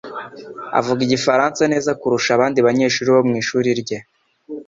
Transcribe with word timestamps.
avuga 0.79 0.99
igifaransa 1.03 1.61
neza 1.73 1.91
kurusha 1.99 2.31
abandi 2.33 2.59
banyeshuri 2.67 3.09
bo 3.15 3.21
mu 3.27 3.33
ishuri 3.41 3.69
rye 3.81 3.97